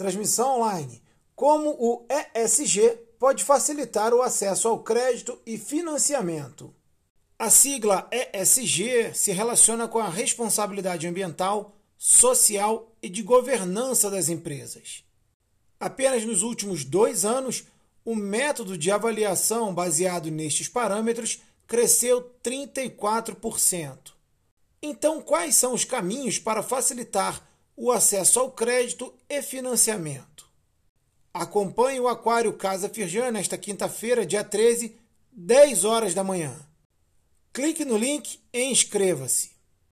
transmissão 0.00 0.56
online, 0.56 1.02
como 1.36 1.76
o 1.78 2.06
ESG 2.08 2.98
pode 3.18 3.44
facilitar 3.44 4.14
o 4.14 4.22
acesso 4.22 4.66
ao 4.66 4.82
crédito 4.82 5.38
e 5.44 5.58
financiamento. 5.58 6.74
A 7.38 7.50
sigla 7.50 8.08
ESG 8.10 9.12
se 9.14 9.30
relaciona 9.30 9.86
com 9.86 9.98
a 9.98 10.08
responsabilidade 10.08 11.06
ambiental, 11.06 11.76
social 11.98 12.90
e 13.02 13.10
de 13.10 13.22
governança 13.22 14.10
das 14.10 14.30
empresas. 14.30 15.04
Apenas 15.78 16.24
nos 16.24 16.42
últimos 16.42 16.82
dois 16.82 17.26
anos, 17.26 17.64
o 18.02 18.14
método 18.14 18.78
de 18.78 18.90
avaliação 18.90 19.74
baseado 19.74 20.30
nestes 20.30 20.66
parâmetros 20.66 21.42
cresceu 21.66 22.32
34%. 22.42 23.98
Então, 24.82 25.20
quais 25.20 25.56
são 25.56 25.74
os 25.74 25.84
caminhos 25.84 26.38
para 26.38 26.62
facilitar 26.62 27.49
o 27.82 27.90
acesso 27.90 28.38
ao 28.38 28.52
crédito 28.52 29.10
e 29.26 29.40
financiamento? 29.40 30.46
Acompanhe 31.32 31.98
o 31.98 32.08
Aquário 32.08 32.52
Casa 32.52 32.90
Firjan 32.90 33.30
nesta 33.30 33.56
quinta-feira, 33.56 34.26
dia 34.26 34.44
13, 34.44 34.98
10 35.32 35.84
horas 35.84 36.12
da 36.12 36.22
manhã. 36.22 36.54
Clique 37.54 37.82
no 37.86 37.96
link 37.96 38.38
e 38.52 38.64
inscreva-se. 38.64 39.52